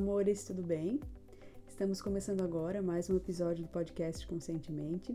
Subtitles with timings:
[0.00, 0.98] amores, tudo bem?
[1.68, 5.14] Estamos começando agora mais um episódio do podcast Conscientemente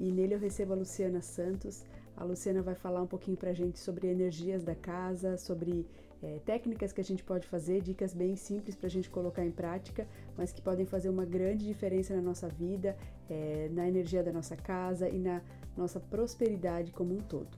[0.00, 1.84] e nele eu recebo a Luciana Santos.
[2.16, 5.86] A Luciana vai falar um pouquinho pra gente sobre energias da casa, sobre
[6.20, 9.52] é, técnicas que a gente pode fazer, dicas bem simples para a gente colocar em
[9.52, 12.96] prática, mas que podem fazer uma grande diferença na nossa vida,
[13.30, 15.40] é, na energia da nossa casa e na
[15.76, 17.56] nossa prosperidade como um todo.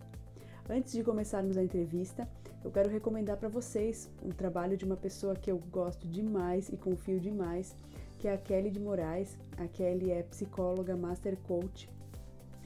[0.69, 2.29] Antes de começarmos a entrevista,
[2.65, 6.77] eu quero recomendar para vocês um trabalho de uma pessoa que eu gosto demais e
[6.77, 7.75] confio demais,
[8.19, 9.37] que é a Kelly de Moraes.
[9.57, 11.89] A Kelly é psicóloga, master coach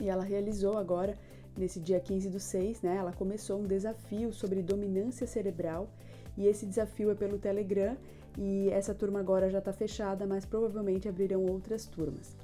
[0.00, 1.16] e ela realizou agora,
[1.56, 5.88] nesse dia 15 do 6, né, ela começou um desafio sobre dominância cerebral
[6.36, 7.96] e esse desafio é pelo Telegram
[8.38, 12.34] e essa turma agora já está fechada, mas provavelmente abrirão outras turmas.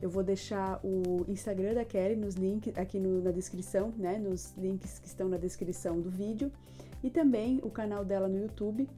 [0.00, 4.52] Eu vou deixar o Instagram da Kelly nos links aqui no, na descrição, né, nos
[4.56, 6.50] links que estão na descrição do vídeo
[7.02, 8.88] e também o canal dela no YouTube.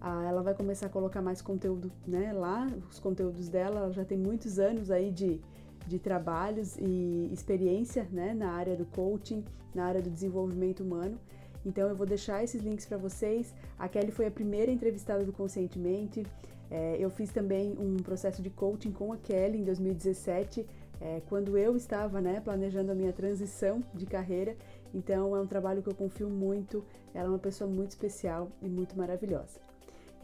[0.00, 3.80] Ah, ela vai começar a colocar mais conteúdo né, lá, os conteúdos dela.
[3.80, 5.40] Ela já tem muitos anos aí de,
[5.86, 9.44] de trabalhos e experiência né, na área do coaching,
[9.74, 11.18] na área do desenvolvimento humano.
[11.64, 13.52] Então eu vou deixar esses links para vocês.
[13.78, 16.24] A Kelly foi a primeira entrevistada do Conscientemente.
[16.70, 20.66] É, eu fiz também um processo de coaching com a Kelly em 2017,
[21.00, 24.56] é, quando eu estava né, planejando a minha transição de carreira
[24.96, 26.82] então é um trabalho que eu confio muito.
[27.12, 29.60] Ela é uma pessoa muito especial e muito maravilhosa.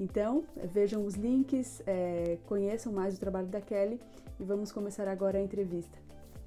[0.00, 4.00] Então vejam os links, é, conheçam mais o trabalho da Kelly
[4.40, 5.98] e vamos começar agora a entrevista.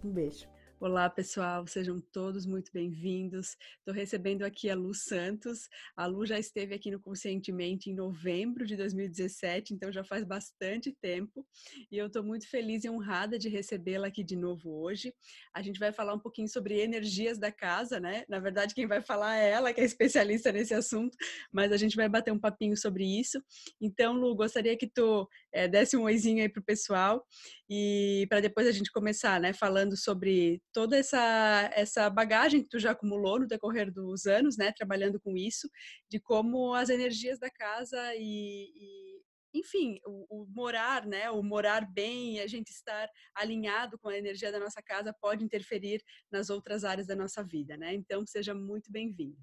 [0.03, 0.54] Um beijo.
[0.77, 3.55] Olá, pessoal, sejam todos muito bem-vindos.
[3.77, 5.69] Estou recebendo aqui a Lu Santos.
[5.95, 10.91] A Lu já esteve aqui no Conscientemente em novembro de 2017, então já faz bastante
[11.01, 11.47] tempo.
[11.89, 15.13] E eu estou muito feliz e honrada de recebê-la aqui de novo hoje.
[15.53, 18.25] A gente vai falar um pouquinho sobre energias da casa, né?
[18.27, 21.15] Na verdade, quem vai falar é ela, que é especialista nesse assunto,
[21.53, 23.41] mas a gente vai bater um papinho sobre isso.
[23.79, 27.25] Então, Lu, gostaria que tu é, desse um oizinho aí para o pessoal
[27.69, 32.77] e para depois a gente começar, né, falando sobre toda essa, essa bagagem que tu
[32.77, 35.69] já acumulou no decorrer dos anos, né, trabalhando com isso,
[36.11, 39.21] de como as energias da casa e, e
[39.57, 44.51] enfim, o, o, morar, né, o morar bem, a gente estar alinhado com a energia
[44.51, 47.93] da nossa casa pode interferir nas outras áreas da nossa vida, né?
[47.93, 49.37] Então, seja muito bem-vindo.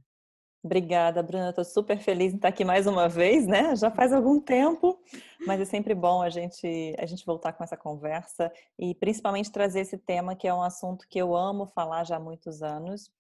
[0.65, 1.49] Obrigada, Bruna.
[1.49, 3.75] Estou super feliz em estar aqui mais uma vez, né?
[3.75, 4.97] Já faz algum tempo,
[5.45, 9.81] mas é sempre bom a gente a gente voltar com essa conversa e principalmente trazer
[9.81, 13.11] esse tema que é um assunto que eu amo falar já há muitos anos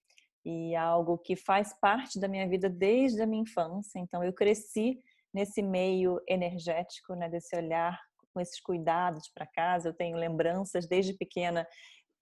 [0.44, 3.98] e algo que faz parte da minha vida desde a minha infância.
[3.98, 5.00] Então eu cresci
[5.34, 7.28] nesse meio energético, né?
[7.28, 7.98] Desse olhar
[8.32, 9.88] com esses cuidados para casa.
[9.88, 11.66] Eu tenho lembranças desde pequena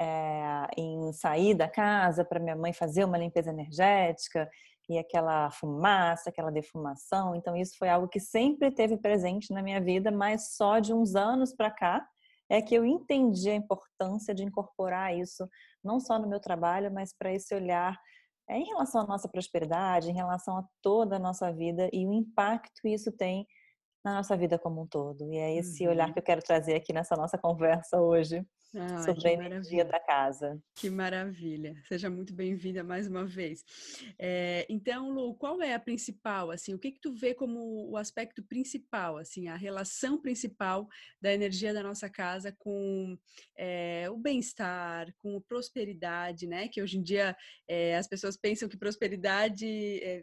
[0.00, 4.48] é, em sair da casa para minha mãe fazer uma limpeza energética
[4.90, 7.36] e aquela fumaça, aquela defumação.
[7.36, 11.14] Então, isso foi algo que sempre teve presente na minha vida, mas só de uns
[11.14, 12.04] anos para cá
[12.48, 15.48] é que eu entendi a importância de incorporar isso,
[15.84, 17.96] não só no meu trabalho, mas para esse olhar
[18.48, 22.12] é, em relação à nossa prosperidade, em relação a toda a nossa vida e o
[22.12, 23.46] impacto que isso tem
[24.04, 25.24] na nossa vida como um todo.
[25.32, 25.92] E é esse uhum.
[25.92, 28.44] olhar que eu quero trazer aqui nessa nossa conversa hoje.
[28.76, 30.62] Ah, sobre a energia da casa.
[30.76, 31.74] Que maravilha!
[31.88, 33.64] Seja muito bem-vinda mais uma vez.
[34.16, 37.96] É, então, Lu, qual é a principal, assim, o que que tu vê como o
[37.96, 40.88] aspecto principal, assim, a relação principal
[41.20, 43.18] da energia da nossa casa com
[43.56, 46.68] é, o bem-estar, com a prosperidade, né?
[46.68, 47.36] Que hoje em dia
[47.66, 49.66] é, as pessoas pensam que prosperidade
[50.00, 50.22] é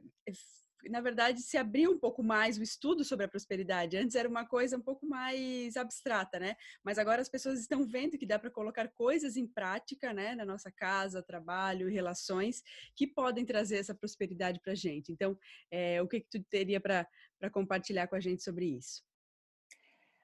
[0.86, 3.98] na verdade, se abriu um pouco mais o estudo sobre a prosperidade.
[3.98, 6.56] Antes era uma coisa um pouco mais abstrata, né?
[6.84, 10.46] Mas agora as pessoas estão vendo que dá para colocar coisas em prática, né, na
[10.46, 12.62] nossa casa, trabalho, relações,
[12.96, 15.12] que podem trazer essa prosperidade para a gente.
[15.12, 15.38] Então,
[15.72, 17.08] é, o que, que tu teria para
[17.52, 19.04] compartilhar com a gente sobre isso?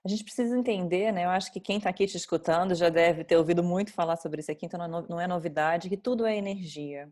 [0.05, 1.23] A gente precisa entender, né?
[1.23, 4.41] Eu acho que quem está aqui te escutando já deve ter ouvido muito falar sobre
[4.41, 7.09] isso aqui, então não é novidade que tudo é energia.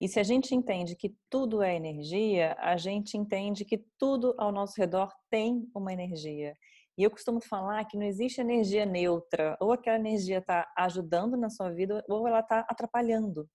[0.00, 4.50] E se a gente entende que tudo é energia, a gente entende que tudo ao
[4.50, 6.56] nosso redor tem uma energia.
[6.96, 11.50] E eu costumo falar que não existe energia neutra, ou aquela energia está ajudando na
[11.50, 13.48] sua vida, ou ela está atrapalhando.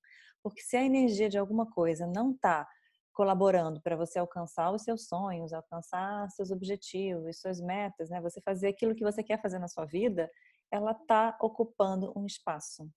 [0.43, 2.67] Porque se a energia de alguma coisa não está
[3.11, 8.21] colaborando para você alcançar os seus sonhos, alcançar seus objetivos, suas metas, né?
[8.21, 10.29] Você fazer aquilo que você quer fazer na sua vida,
[10.69, 12.87] ela está ocupando um espaço.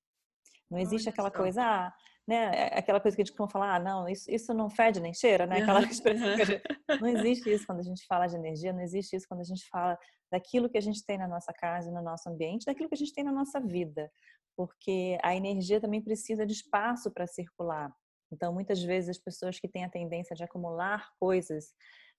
[0.70, 1.92] Não existe aquela coisa, ah,
[2.28, 2.50] né?
[2.54, 5.14] É aquela coisa que a gente costuma falar, ah, não, isso, isso não fede nem
[5.14, 5.62] cheira, né?
[5.62, 6.62] Aquela expressão que a gente...
[7.00, 9.68] Não existe isso quando a gente fala de energia, não existe isso quando a gente
[9.68, 9.96] fala
[10.32, 13.12] daquilo que a gente tem na nossa casa, no nosso ambiente, daquilo que a gente
[13.12, 14.10] tem na nossa vida.
[14.56, 17.92] Porque a energia também precisa de espaço para circular.
[18.32, 21.72] Então, muitas vezes as pessoas que têm a tendência de acumular coisas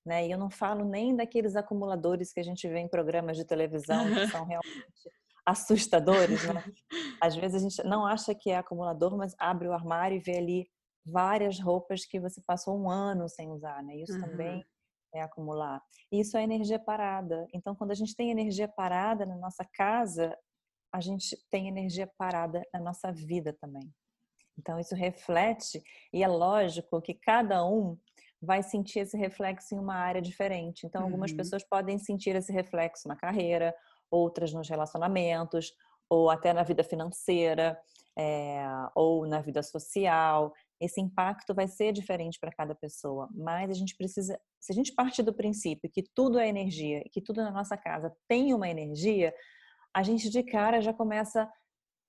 [0.06, 0.26] né?
[0.28, 4.06] E eu não falo nem daqueles acumuladores que a gente vê em programas de televisão
[4.08, 5.10] que são realmente
[5.50, 6.64] assustadores, né?
[7.22, 10.38] Às vezes a gente não acha que é acumulador, mas abre o armário e vê
[10.38, 10.70] ali
[11.06, 13.96] várias roupas que você passou um ano sem usar, né?
[13.98, 14.22] Isso uhum.
[14.22, 14.66] também
[15.14, 15.82] é acumular.
[16.12, 17.48] Isso é energia parada.
[17.54, 20.38] Então, quando a gente tem energia parada na nossa casa,
[20.94, 23.92] a gente tem energia parada na nossa vida também.
[24.58, 25.82] Então, isso reflete,
[26.14, 27.98] e é lógico que cada um
[28.42, 30.86] vai sentir esse reflexo em uma área diferente.
[30.86, 31.38] Então, algumas uhum.
[31.38, 33.74] pessoas podem sentir esse reflexo na carreira,
[34.12, 35.74] outras nos relacionamentos,
[36.10, 37.80] ou até na vida financeira,
[38.18, 38.66] é,
[38.96, 40.54] ou na vida social.
[40.80, 44.94] Esse impacto vai ser diferente para cada pessoa, mas a gente precisa, se a gente
[44.94, 49.34] partir do princípio que tudo é energia, que tudo na nossa casa tem uma energia,
[49.94, 51.50] a gente de cara já começa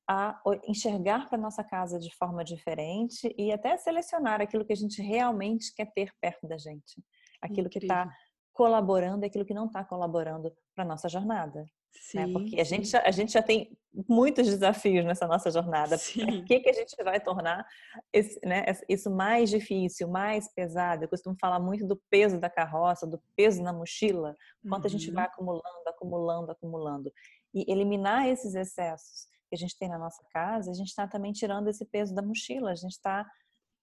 [0.09, 5.01] a enxergar para nossa casa de forma diferente e até selecionar aquilo que a gente
[5.01, 7.01] realmente quer ter perto da gente,
[7.41, 7.71] aquilo Incrível.
[7.71, 8.13] que está
[8.53, 11.65] colaborando e aquilo que não está colaborando para nossa jornada.
[11.93, 12.33] Sim, né?
[12.33, 13.77] Porque a gente, já, a gente já tem
[14.09, 15.97] muitos desafios nessa nossa jornada.
[15.99, 17.67] Por que, que a gente vai tornar
[18.13, 21.05] esse, né, isso mais difícil, mais pesado?
[21.05, 24.37] Eu costumo falar muito do peso da carroça, do peso na mochila,
[24.69, 24.87] quanto uhum.
[24.87, 25.31] a gente vai uhum.
[25.31, 27.13] acumulando, acumulando, acumulando.
[27.55, 31.33] E eliminar esses excessos que a gente tem na nossa casa, a gente está também
[31.33, 33.29] tirando esse peso da mochila, a gente está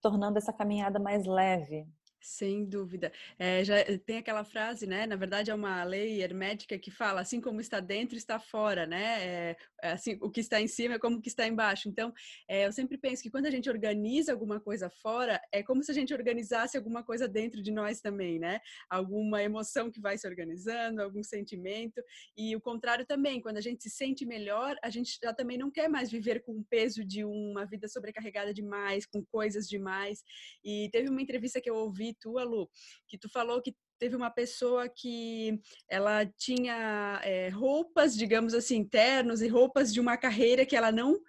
[0.02, 1.86] tornando essa caminhada mais leve,
[2.22, 3.12] sem dúvida.
[3.38, 5.06] É, já eh, tem aquela frase, né?
[5.06, 9.52] Na verdade, é uma lei hermética que fala assim como está dentro, está fora, né?
[9.52, 11.88] É, assim, o que está em cima é como o que está embaixo.
[11.88, 12.14] Então,
[12.48, 15.92] é, eu sempre penso que quando a gente organiza alguma coisa fora, é como se
[15.92, 18.60] a gente organizasse alguma coisa dentro de nós também, né?
[18.90, 22.02] Alguma emoção que vai se organizando, algum sentimento.
[22.36, 25.72] E o contrário também, quando a gente se sente melhor, a gente já também não
[25.72, 30.24] quer mais viver com o peso de uma vida sobrecarregada demais, com coisas demais.
[30.64, 32.70] E teve uma entrevista que eu ouvi tua, Lu,
[33.08, 35.60] que tu falou que teve uma pessoa que
[35.90, 41.20] ela tinha é, roupas, digamos assim, ternos e roupas de uma carreira que ela não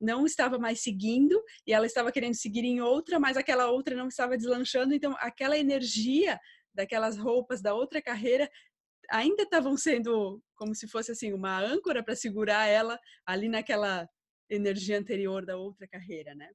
[0.00, 4.06] não estava mais seguindo e ela estava querendo seguir em outra, mas aquela outra não
[4.06, 6.38] estava deslanchando, então aquela energia
[6.72, 8.48] daquelas roupas da outra carreira
[9.10, 14.08] ainda estavam sendo como se fosse assim uma âncora para segurar ela ali naquela
[14.48, 16.48] energia anterior da outra carreira, né?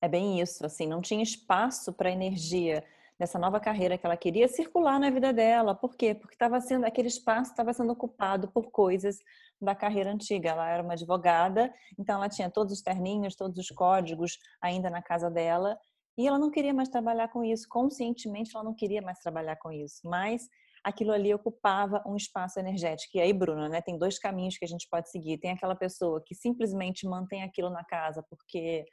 [0.00, 2.84] É bem isso, assim, não tinha espaço para energia
[3.18, 5.74] dessa nova carreira que ela queria circular na vida dela.
[5.74, 6.14] Por quê?
[6.14, 9.18] Porque estava sendo aquele espaço estava sendo ocupado por coisas
[9.60, 10.50] da carreira antiga.
[10.50, 15.02] Ela era uma advogada, então ela tinha todos os terninhos, todos os códigos ainda na
[15.02, 15.76] casa dela,
[16.16, 17.66] e ela não queria mais trabalhar com isso.
[17.68, 20.48] Conscientemente ela não queria mais trabalhar com isso, mas
[20.84, 23.16] aquilo ali ocupava um espaço energético.
[23.16, 25.38] E aí, Bruna, né, tem dois caminhos que a gente pode seguir.
[25.38, 28.84] Tem aquela pessoa que simplesmente mantém aquilo na casa porque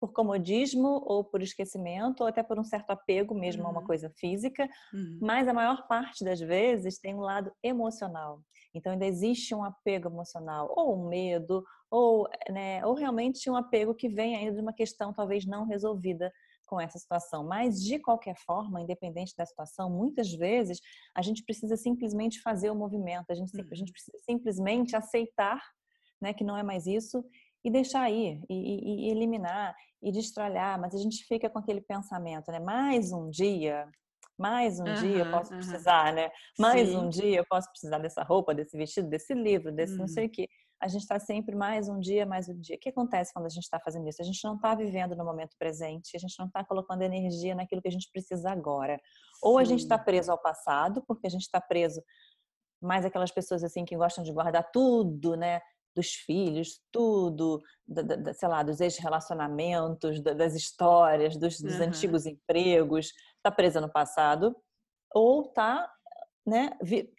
[0.00, 3.68] por comodismo ou por esquecimento ou até por um certo apego mesmo uhum.
[3.68, 3.86] a uma uhum.
[3.86, 5.18] coisa física, uhum.
[5.20, 8.40] mas a maior parte das vezes tem um lado emocional.
[8.74, 13.94] Então ainda existe um apego emocional, ou um medo, ou, né, ou realmente um apego
[13.94, 16.32] que vem ainda de uma questão talvez não resolvida
[16.66, 17.44] com essa situação.
[17.44, 20.80] Mas de qualquer forma, independente da situação, muitas vezes
[21.14, 23.92] a gente precisa simplesmente fazer o movimento, a gente, a gente uhum.
[23.92, 25.60] precisa simplesmente aceitar
[26.20, 27.24] né, que não é mais isso
[27.64, 31.80] e deixar ir, e, e, e, eliminar, e destralhar, mas a gente fica com aquele
[31.80, 32.58] pensamento, né?
[32.58, 33.86] Mais um dia,
[34.38, 35.58] mais um uhum, dia eu posso uhum.
[35.58, 36.30] precisar, né?
[36.58, 36.96] Mais Sim.
[36.96, 40.00] um dia eu posso precisar dessa roupa, desse vestido, desse livro, desse uhum.
[40.00, 40.48] não sei o quê.
[40.82, 42.76] A gente está sempre mais um dia, mais um dia.
[42.76, 44.22] O que acontece quando a gente está fazendo isso?
[44.22, 47.82] A gente não está vivendo no momento presente, a gente não está colocando energia naquilo
[47.82, 48.98] que a gente precisa agora.
[49.42, 52.02] Ou a gente está preso ao passado, porque a gente está preso
[52.82, 55.60] mais aquelas pessoas assim que gostam de guardar tudo, né?
[56.00, 61.86] Dos filhos, tudo, da, da, sei lá, dos ex-relacionamentos, das histórias, dos, dos uhum.
[61.86, 64.56] antigos empregos, está presa no passado,
[65.14, 65.90] ou está
[66.46, 67.12] né, vi,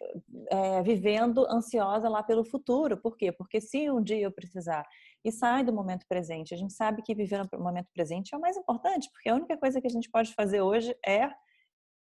[0.50, 2.96] é, vivendo ansiosa lá pelo futuro.
[2.96, 3.30] Por quê?
[3.30, 4.84] Porque se um dia eu precisar
[5.24, 8.40] e sai do momento presente, a gente sabe que viver no momento presente é o
[8.40, 11.30] mais importante, porque a única coisa que a gente pode fazer hoje é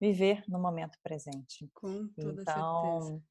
[0.00, 1.68] viver no momento presente.
[1.74, 3.29] Com toda então, certeza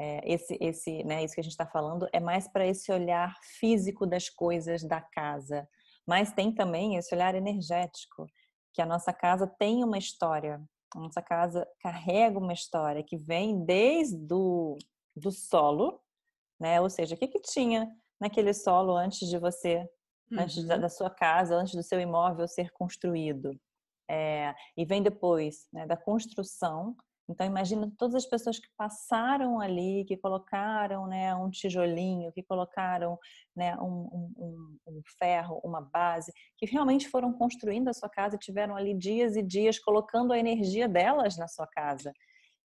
[0.00, 3.36] é, esse, esse, né, isso que a gente está falando é mais para esse olhar
[3.42, 5.68] físico das coisas da casa,
[6.06, 8.26] mas tem também esse olhar energético,
[8.72, 10.62] que a nossa casa tem uma história,
[10.94, 14.78] a nossa casa carrega uma história que vem desde do,
[15.14, 16.00] do solo,
[16.58, 16.80] né?
[16.80, 17.90] Ou seja, o que, que tinha
[18.20, 19.78] naquele solo antes de você,
[20.30, 20.40] uhum.
[20.40, 23.58] antes da, da, sua casa, antes do seu imóvel ser construído.
[24.10, 26.96] É, e vem depois né, da construção
[27.28, 33.18] então imagina todas as pessoas que passaram ali, que colocaram né, um tijolinho, que colocaram
[33.54, 38.38] né, um, um, um, ferro, uma base, que realmente foram construindo a sua casa e
[38.38, 42.12] tiveram ali dias e dias colocando a energia delas na sua casa.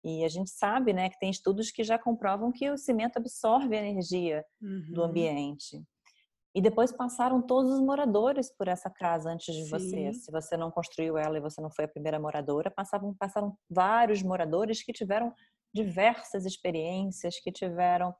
[0.04, 3.76] E a gente sabe, né, que tem estudos que já comprovam que o cimento absorve
[3.76, 4.92] a energia uhum.
[4.92, 5.82] do ambiente.
[6.54, 9.70] E depois passaram todos os moradores por essa casa antes de Sim.
[9.70, 10.12] você.
[10.12, 14.22] Se você não construiu ela e você não foi a primeira moradora, passavam, passaram vários
[14.22, 15.32] moradores que tiveram
[15.72, 18.14] diversas experiências, que tiveram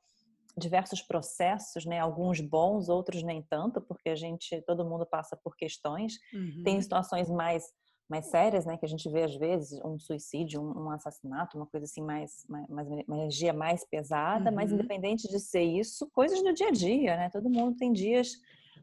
[0.57, 1.99] diversos processos, né?
[1.99, 6.13] Alguns bons, outros nem tanto, porque a gente, todo mundo passa por questões.
[6.33, 6.63] Uhum.
[6.63, 7.63] Tem situações mais
[8.09, 11.67] mais sérias, né, que a gente vê às vezes, um suicídio, um, um assassinato, uma
[11.67, 14.55] coisa assim mais, mais, uma energia mais pesada, uhum.
[14.55, 17.29] mas independente de ser isso, coisas do dia a dia, né?
[17.29, 18.31] Todo mundo tem dias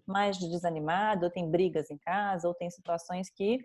[0.07, 3.59] mais desanimado, ou tem brigas em casa, ou tem situações que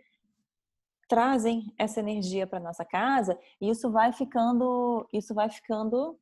[1.08, 6.18] trazem essa energia para nossa casa, e isso vai ficando, isso vai ficando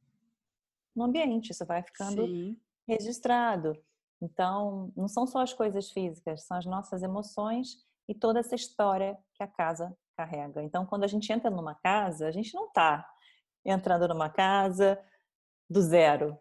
[0.94, 2.58] no ambiente, isso vai ficando Sim.
[2.86, 3.74] registrado.
[4.22, 9.16] Então, não são só as coisas físicas, são as nossas emoções e toda essa história
[9.36, 10.64] que a casa carrega.
[10.64, 13.08] Então, quando a gente entra numa casa, a gente não está
[13.64, 15.00] entrando numa casa
[15.70, 16.36] do zero.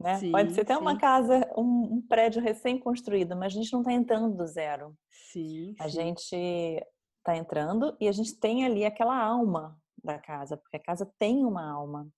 [0.00, 0.14] Né?
[0.20, 0.80] Sim, Pode ser até sim.
[0.80, 4.96] uma casa, um, um prédio recém-construído, mas a gente não está entrando do zero.
[5.10, 10.76] Sim, a gente está entrando e a gente tem ali aquela alma da casa, porque
[10.76, 12.08] a casa tem uma alma.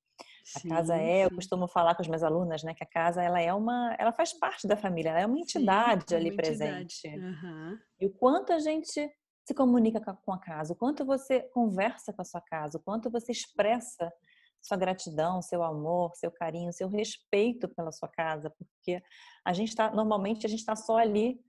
[0.57, 3.41] A casa é, eu costumo falar com as minhas alunas, né, que a casa ela
[3.41, 7.09] é uma, ela faz parte da família, ela é uma entidade sim, ali uma presente.
[7.09, 7.79] Uhum.
[8.01, 9.11] E o quanto a gente
[9.47, 13.11] se comunica com a casa, o quanto você conversa com a sua casa, o quanto
[13.11, 14.13] você expressa
[14.63, 19.03] sua gratidão, seu amor, seu carinho, seu respeito pela sua casa, porque
[19.45, 21.41] a gente está normalmente a gente está só ali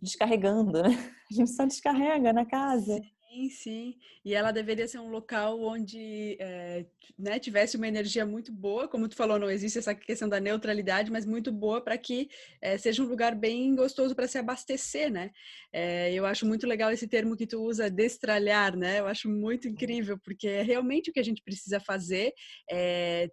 [0.00, 0.88] descarregando, né?
[1.30, 3.00] A gente só descarrega na casa.
[3.34, 3.48] Sim.
[3.50, 3.94] Sim.
[4.24, 6.86] E ela deveria ser um local onde é,
[7.18, 11.10] né, tivesse uma energia muito boa, como tu falou, não existe essa questão da neutralidade,
[11.10, 12.28] mas muito boa para que
[12.60, 15.30] é, seja um lugar bem gostoso para se abastecer, né?
[15.72, 19.00] É, eu acho muito legal esse termo que tu usa, destralhar, né?
[19.00, 22.32] Eu acho muito incrível, porque é realmente o que a gente precisa fazer,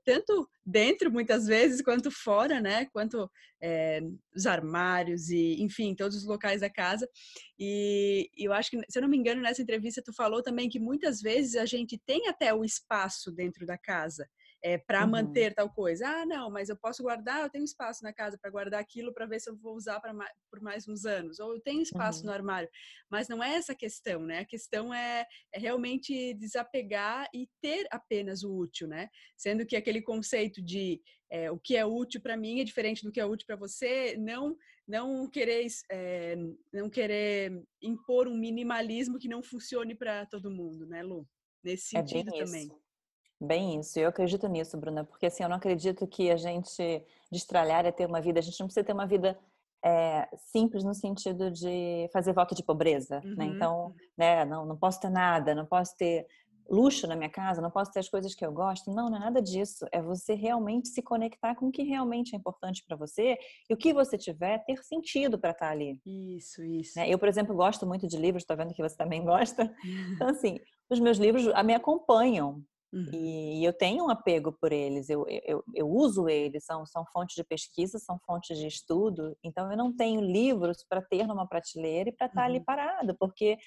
[0.04, 2.86] tanto dentro, muitas vezes, quanto fora, né?
[2.92, 3.30] Quanto
[4.36, 7.08] os armários e, enfim, todos os locais da casa.
[7.64, 10.80] E eu acho que, se eu não me engano, nessa entrevista tu falou também que
[10.80, 14.28] muitas vezes a gente tem até o espaço dentro da casa
[14.64, 15.12] é, para uhum.
[15.12, 16.08] manter tal coisa.
[16.08, 19.26] Ah, não, mas eu posso guardar, eu tenho espaço na casa para guardar aquilo para
[19.26, 20.00] ver se eu vou usar
[20.50, 21.40] por mais uns anos.
[21.40, 22.28] Ou eu tenho espaço uhum.
[22.28, 22.70] no armário.
[23.10, 24.40] Mas não é essa a questão, né?
[24.40, 29.10] A questão é, é realmente desapegar e ter apenas o útil, né?
[29.36, 31.02] Sendo que aquele conceito de
[31.32, 34.16] é, o que é útil para mim é diferente do que é útil para você,
[34.18, 34.56] não
[34.88, 36.36] não querer é,
[36.74, 41.26] não querer impor um minimalismo que não funcione para todo mundo, né, Lu?
[41.64, 42.64] Nesse é sentido é também.
[42.66, 42.81] Isso.
[43.44, 47.86] Bem isso, eu acredito nisso, Bruna, porque assim, eu não acredito que a gente destralhar
[47.86, 49.36] é ter uma vida, a gente não precisa ter uma vida
[49.84, 53.24] é, simples no sentido de fazer voto de pobreza, né?
[53.26, 53.36] uhum.
[53.36, 53.46] né?
[53.46, 56.28] Então, né, não, não posso ter nada, não posso ter
[56.70, 58.92] luxo na minha casa, não posso ter as coisas que eu gosto.
[58.94, 59.86] Não, não é nada disso.
[59.92, 63.38] É você realmente se conectar com o que realmente é importante para você
[63.70, 66.00] e o que você tiver ter sentido para estar tá ali.
[66.06, 66.98] Isso, isso.
[66.98, 67.10] Né?
[67.10, 69.72] Eu, por exemplo, gosto muito de livros, estou vendo que você também gosta.
[70.16, 72.64] Então, assim, os meus livros me acompanham.
[72.94, 73.10] Uhum.
[73.14, 77.36] E eu tenho um apego por eles, eu, eu, eu uso eles, são, são fontes
[77.36, 79.36] de pesquisa, são fontes de estudo.
[79.44, 82.56] Então, eu não tenho livros para ter numa prateleira e para estar tá uhum.
[82.56, 83.58] ali parado, porque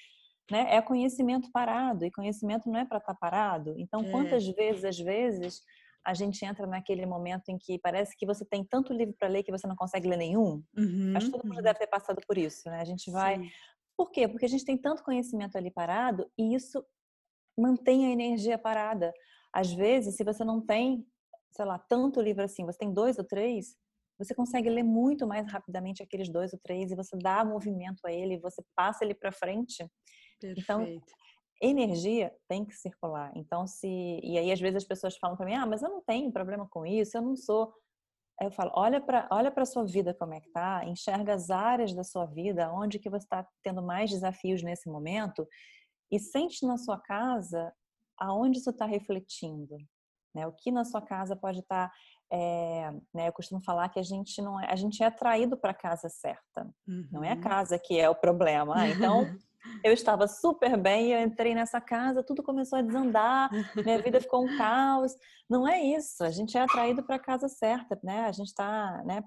[0.51, 3.73] né, é conhecimento parado e conhecimento não é para estar tá parado.
[3.77, 4.11] Então, é.
[4.11, 5.61] quantas vezes, às vezes,
[6.05, 9.41] a gente entra naquele momento em que parece que você tem tanto livro para ler
[9.41, 10.63] que você não consegue ler nenhum?
[10.77, 11.13] Uhum.
[11.15, 11.63] Acho que todo mundo uhum.
[11.63, 12.79] deve ter passado por isso, né?
[12.79, 13.39] A gente vai.
[13.39, 13.49] Sim.
[13.97, 14.27] Por quê?
[14.27, 16.85] Porque a gente tem tanto conhecimento ali parado e isso
[17.57, 19.13] mantém a energia parada.
[19.53, 21.05] Às vezes, se você não tem,
[21.51, 23.75] sei lá, tanto livro assim, você tem dois ou três,
[24.17, 28.11] você consegue ler muito mais rapidamente aqueles dois ou três e você dá movimento a
[28.11, 29.85] ele, você passa ele para frente.
[30.43, 31.13] Então, Perfeito.
[31.61, 33.31] Então, energia tem que circular.
[33.35, 36.01] Então, se e aí às vezes as pessoas falam para mim: "Ah, mas eu não
[36.03, 37.73] tenho problema com isso, eu não sou
[38.39, 41.49] Aí eu falo, olha para olha para sua vida como é que tá, enxerga as
[41.49, 45.47] áreas da sua vida onde que você está tendo mais desafios nesse momento
[46.15, 47.73] e sente na sua casa
[48.17, 49.77] aonde isso está refletindo,
[50.33, 50.47] né?
[50.47, 51.95] O que na sua casa pode estar, tá,
[52.31, 53.27] é, né?
[53.27, 56.09] Eu costumo falar que a gente não é, a gente é atraído para a casa
[56.09, 57.07] certa, uhum.
[57.11, 57.41] não é a uhum.
[57.41, 58.87] casa que é o problema.
[58.87, 59.37] Então
[59.83, 64.45] eu estava super bem, eu entrei nessa casa, tudo começou a desandar, minha vida ficou
[64.45, 65.13] um caos.
[65.49, 68.21] Não é isso, a gente é atraído para a casa certa, né?
[68.21, 69.23] A gente está, né?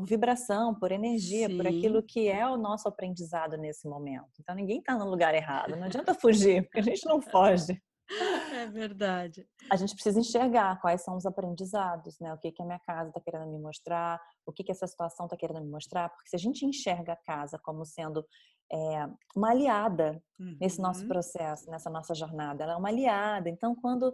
[0.00, 1.56] Por vibração, por energia, Sim.
[1.56, 4.30] por aquilo que é o nosso aprendizado nesse momento.
[4.40, 7.80] Então ninguém está no lugar errado, não adianta fugir, porque a gente não foge.
[8.52, 9.46] É verdade.
[9.70, 12.34] A gente precisa enxergar quais são os aprendizados, né?
[12.34, 15.26] O que, que a minha casa está querendo me mostrar, o que, que essa situação
[15.26, 18.26] está querendo me mostrar, porque se a gente enxerga a casa como sendo
[18.72, 20.56] é, uma aliada uhum.
[20.60, 21.08] nesse nosso uhum.
[21.08, 23.48] processo, nessa nossa jornada, ela é uma aliada.
[23.48, 24.12] Então, quando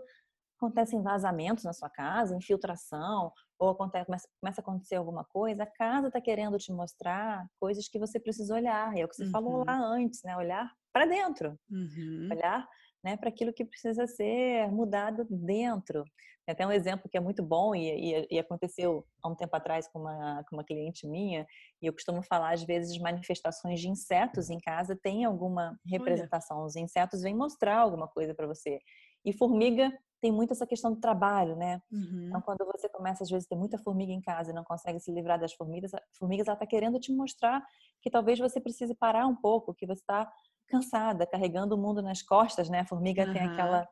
[0.56, 5.66] acontecem vazamentos na sua casa, infiltração, ou acontece, começa, começa a acontecer alguma coisa, a
[5.66, 8.96] casa está querendo te mostrar coisas que você precisa olhar.
[8.96, 9.30] É o que você uhum.
[9.30, 10.36] falou lá antes, né?
[10.36, 11.58] Olhar para dentro.
[11.70, 12.28] Uhum.
[12.30, 12.66] Olhar
[13.06, 16.02] né, para aquilo que precisa ser mudado dentro.
[16.44, 19.54] Tem até um exemplo que é muito bom e, e, e, aconteceu há um tempo
[19.54, 21.46] atrás com uma, com uma cliente minha,
[21.80, 26.58] e eu costumo falar, às vezes, manifestações de insetos em casa tem alguma representação.
[26.58, 26.66] Olha.
[26.66, 28.78] Os insetos vêm mostrar alguma coisa para você.
[29.24, 31.80] E formiga tem muito essa questão do trabalho, né?
[31.90, 32.26] Uhum.
[32.28, 34.98] Então, quando você começa, às vezes, a ter muita formiga em casa e não consegue
[35.00, 37.64] se livrar das formigas, a formigas, ela está querendo te mostrar
[38.00, 40.30] que talvez você precise parar um pouco, que você está
[40.68, 42.80] cansada, carregando o mundo nas costas, né?
[42.80, 43.32] A formiga uhum.
[43.32, 43.88] tem aquela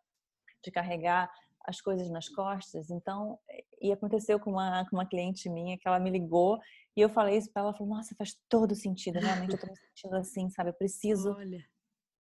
[0.63, 1.31] de carregar
[1.67, 2.91] as coisas nas costas.
[2.91, 3.39] Então,
[3.81, 6.59] e aconteceu com uma, com uma cliente minha que ela me ligou
[6.97, 9.67] e eu falei isso para ela, ela falou: "Nossa, faz todo sentido, realmente eu tô
[9.67, 10.71] me sentindo assim, sabe?
[10.71, 11.65] Eu preciso Olha.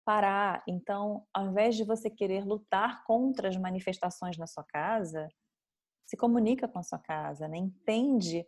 [0.06, 0.64] Parar".
[0.68, 5.28] Então, ao invés de você querer lutar contra as manifestações na sua casa,
[6.06, 7.58] se comunica com a sua casa, né?
[7.58, 8.46] Entende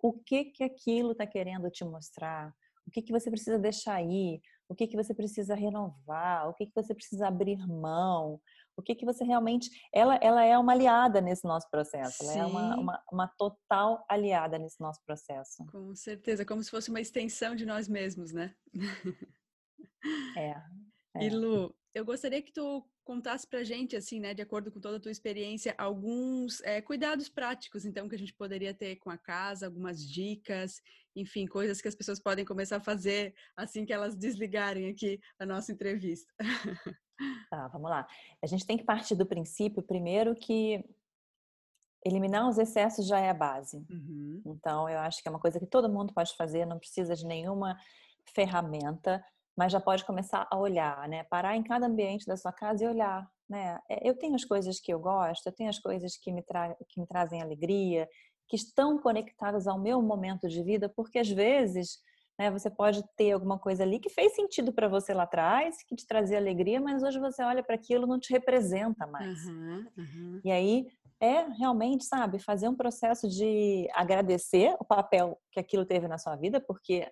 [0.00, 2.54] o que que aquilo está querendo te mostrar,
[2.86, 6.66] o que que você precisa deixar aí, o que que você precisa renovar, o que
[6.66, 8.40] que você precisa abrir mão,
[8.78, 12.46] o que que você realmente ela ela é uma aliada nesse nosso processo ela é
[12.46, 17.56] uma, uma, uma, total aliada nesse nosso processo com certeza como se fosse uma extensão
[17.56, 18.54] de nós mesmos né
[20.38, 20.54] é,
[21.20, 21.26] é.
[21.26, 24.98] e Lu eu gostaria que tu contasse pra gente assim né de acordo com toda
[24.98, 29.18] a tua experiência alguns é, cuidados práticos então que a gente poderia ter com a
[29.18, 30.80] casa algumas dicas
[31.16, 35.46] enfim coisas que as pessoas podem começar a fazer assim que elas desligarem aqui a
[35.46, 36.32] nossa entrevista
[37.50, 38.06] Tá, vamos lá.
[38.42, 40.84] A gente tem que partir do princípio, primeiro, que
[42.04, 43.84] eliminar os excessos já é a base.
[43.90, 44.42] Uhum.
[44.46, 47.26] Então, eu acho que é uma coisa que todo mundo pode fazer, não precisa de
[47.26, 47.76] nenhuma
[48.34, 49.22] ferramenta,
[49.58, 51.24] mas já pode começar a olhar, né?
[51.24, 53.76] Parar em cada ambiente da sua casa e olhar, né?
[53.90, 56.76] É, eu tenho as coisas que eu gosto, eu tenho as coisas que me, tra
[56.88, 58.08] que me trazem alegria,
[58.48, 61.98] que estão conectadas ao meu momento de vida, porque às vezes
[62.38, 62.52] né?
[62.52, 66.06] Você pode ter alguma coisa ali que fez sentido para você lá atrás, que te
[66.06, 69.44] trazia alegria, mas hoje você olha para aquilo não te representa mais.
[69.44, 70.40] Uhum, uhum.
[70.44, 70.86] E aí
[71.20, 76.36] é realmente, sabe, fazer um processo de agradecer o papel que aquilo teve na sua
[76.36, 77.10] vida, porque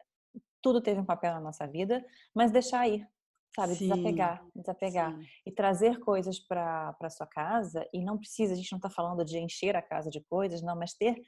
[0.66, 3.08] tudo teve um papel na nossa vida, mas deixar ir,
[3.54, 3.86] sabe, Sim.
[3.86, 5.26] desapegar, desapegar Sim.
[5.46, 9.24] e trazer coisas para para sua casa e não precisa, a gente não está falando
[9.24, 11.22] de encher a casa de coisas, não, mas ter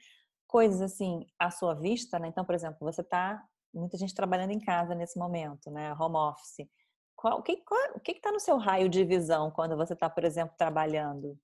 [0.45, 2.27] coisas assim à sua vista, né?
[2.27, 3.41] Então, por exemplo, você está
[3.73, 5.93] muita gente trabalhando em casa nesse momento, né?
[5.93, 6.67] Home office.
[7.15, 7.63] Qual, o que
[7.95, 11.39] o que está no seu raio de visão quando você está, por exemplo, trabalhando?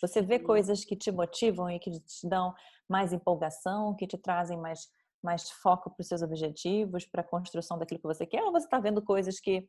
[0.00, 2.54] Você vê coisas que te motivam e que te dão
[2.88, 4.88] mais empolgação, que te trazem mais,
[5.22, 8.42] mais foco para os seus objetivos, para a construção daquilo que você quer?
[8.42, 9.68] Ou você está vendo coisas que,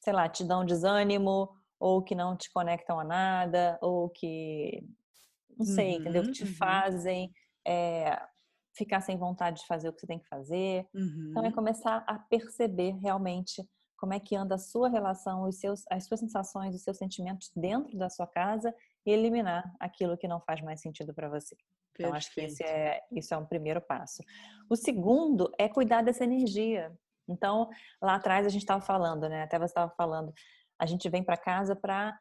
[0.00, 4.82] sei lá, te dão desânimo, ou que não te conectam a nada, ou que,
[5.56, 6.22] não sei, uhum, entendeu?
[6.24, 6.54] Que te uhum.
[6.54, 7.32] fazem
[7.66, 8.20] é,
[8.76, 10.86] ficar sem vontade de fazer o que você tem que fazer.
[10.94, 11.28] Uhum.
[11.30, 11.54] Então é uhum.
[11.54, 13.62] começar a perceber realmente
[13.96, 17.50] como é que anda a sua relação, os seus, as suas sensações, os seus sentimentos
[17.54, 18.72] dentro da sua casa
[19.04, 21.56] e eliminar aquilo que não faz mais sentido para você.
[21.98, 22.00] Perfeito.
[22.00, 24.22] Então acho que esse é, isso é um primeiro passo.
[24.70, 26.96] O segundo é cuidar dessa energia.
[27.28, 27.68] Então
[28.00, 29.42] lá atrás a gente estava falando, né?
[29.42, 30.32] Até você estava falando,
[30.78, 32.18] a gente vem para casa para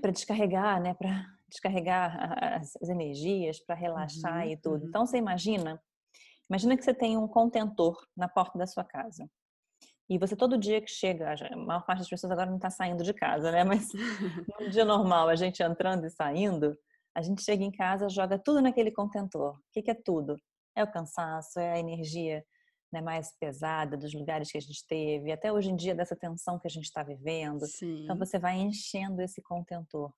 [0.00, 0.94] para descarregar, né?
[0.94, 4.82] Para descarregar as, as energias, para relaxar uhum, e tudo.
[4.82, 4.88] Uhum.
[4.88, 5.80] Então você imagina,
[6.48, 9.28] imagina que você tem um contentor na porta da sua casa.
[10.08, 13.04] E você todo dia que chega, a maior parte das pessoas agora não está saindo
[13.04, 13.64] de casa, né?
[13.64, 13.88] Mas
[14.60, 16.76] no dia normal, a gente entrando e saindo,
[17.16, 19.54] a gente chega em casa, joga tudo naquele contentor.
[19.56, 20.36] O que, que é tudo?
[20.74, 22.44] É o cansaço, é a energia
[22.92, 26.58] né, mais pesada dos lugares que a gente teve, até hoje em dia dessa tensão
[26.58, 27.56] que a gente está vivendo.
[27.56, 28.04] Então, Sim.
[28.04, 30.12] Então você vai enchendo esse contentor.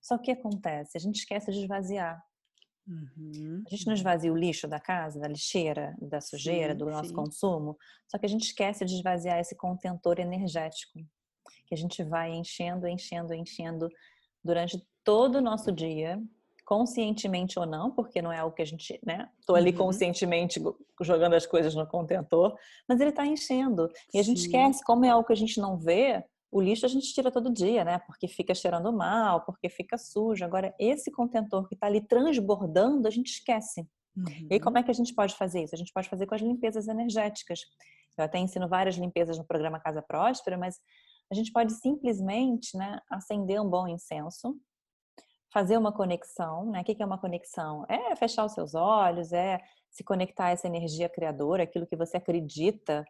[0.00, 0.96] Só que o que acontece?
[0.96, 2.24] A gente esquece de esvaziar.
[2.86, 3.64] Uhum.
[3.66, 7.08] A gente não esvazia o lixo da casa, da lixeira, da sujeira, sim, do nosso
[7.08, 7.14] sim.
[7.16, 11.00] consumo, só que a gente esquece de esvaziar esse contentor energético,
[11.66, 13.88] que a gente vai enchendo, enchendo, enchendo
[14.44, 16.22] durante todo o nosso dia,
[16.64, 19.28] conscientemente ou não, porque não é algo que a gente, né?
[19.46, 19.76] Tô ali uhum.
[19.76, 20.60] conscientemente
[21.02, 22.56] jogando as coisas no contentor,
[22.88, 23.90] mas ele está enchendo.
[24.12, 24.46] E a gente Sim.
[24.46, 27.52] esquece, como é algo que a gente não vê, o lixo a gente tira todo
[27.52, 27.98] dia, né?
[28.06, 30.44] Porque fica cheirando mal, porque fica sujo.
[30.44, 33.86] Agora, esse contentor que está ali transbordando, a gente esquece.
[34.16, 34.46] Uhum.
[34.48, 35.74] E como é que a gente pode fazer isso?
[35.74, 37.60] A gente pode fazer com as limpezas energéticas.
[38.16, 40.78] Eu até ensino várias limpezas no programa Casa Próspera, mas
[41.30, 44.56] a gente pode simplesmente né, acender um bom incenso,
[45.54, 46.72] fazer uma conexão.
[46.72, 46.80] Né?
[46.80, 47.86] O que é uma conexão?
[47.88, 52.16] É fechar os seus olhos, é se conectar a essa energia criadora, aquilo que você
[52.16, 53.04] acredita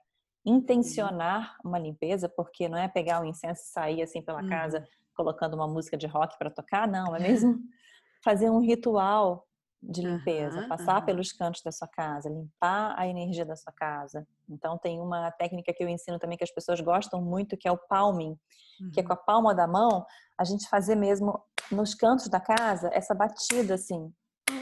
[0.45, 4.49] intencionar uma limpeza, porque não é pegar o incenso e sair assim pela uhum.
[4.51, 7.59] casa colocando uma música de rock para tocar, não, é mesmo
[8.23, 9.47] fazer um ritual
[9.83, 11.07] de limpeza, uhum, passar uhum.
[11.07, 14.27] pelos cantos da sua casa, limpar a energia da sua casa.
[14.49, 17.73] Então tem uma técnica que eu ensino também que as pessoas gostam muito, que é
[17.73, 18.37] o palming,
[18.81, 18.91] uhum.
[18.93, 20.05] que é com a palma da mão,
[20.39, 21.43] a gente fazer mesmo
[21.75, 24.13] nos cantos da casa essa batida assim.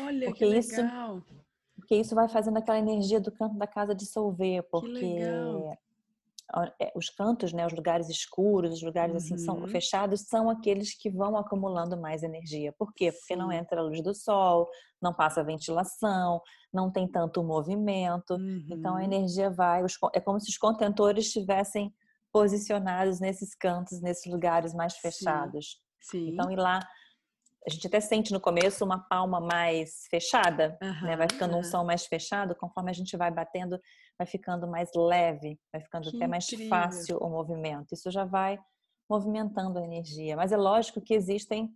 [0.05, 1.19] Olha porque que legal.
[1.19, 1.27] Isso,
[1.77, 5.19] porque isso vai fazendo aquela energia do canto da casa dissolver, porque
[6.79, 9.69] é, os cantos, né, os lugares escuros, os lugares assim são uhum.
[9.69, 12.75] fechados, são aqueles que vão acumulando mais energia.
[12.79, 13.11] Por quê?
[13.11, 13.41] Porque Sim.
[13.41, 14.69] não entra a luz do sol,
[15.01, 18.35] não passa ventilação, não tem tanto movimento.
[18.35, 18.67] Uhum.
[18.71, 19.05] Então a uhum.
[19.05, 21.93] energia vai, é como se os contentores estivessem
[22.31, 25.81] posicionados nesses cantos, nesses lugares mais fechados.
[26.01, 26.27] Sim.
[26.27, 26.33] Sim.
[26.33, 26.81] Então ir lá
[27.67, 31.17] a gente até sente no começo uma palma mais fechada, uhum, né?
[31.17, 31.61] Vai ficando uhum.
[31.61, 33.81] um som mais fechado, conforme a gente vai batendo,
[34.19, 36.69] vai ficando mais leve, vai ficando que até mais incrível.
[36.69, 37.93] fácil o movimento.
[37.93, 38.59] Isso já vai
[39.09, 40.37] movimentando a energia.
[40.37, 41.73] Mas é lógico que existem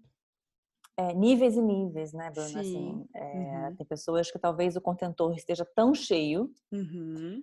[0.97, 2.61] é, níveis e níveis, né, Bruna?
[2.61, 3.77] Assim, é, uhum.
[3.77, 7.43] Tem pessoas que talvez o contentor esteja tão cheio uhum.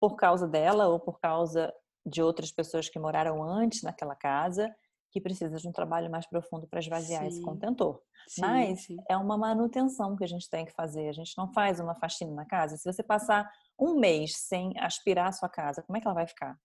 [0.00, 1.72] por causa dela ou por causa
[2.06, 4.74] de outras pessoas que moraram antes naquela casa
[5.10, 7.28] que precisa de um trabalho mais profundo para esvaziar sim.
[7.28, 8.02] esse contentor.
[8.28, 8.96] Sim, Mas sim.
[9.08, 11.08] é uma manutenção que a gente tem que fazer.
[11.08, 12.76] A gente não faz uma faxina na casa.
[12.76, 16.26] Se você passar um mês sem aspirar a sua casa, como é que ela vai
[16.26, 16.58] ficar?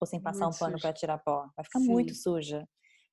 [0.00, 1.48] Ou sem passar muito um pano para tirar pó?
[1.56, 2.66] Vai ficar muito suja.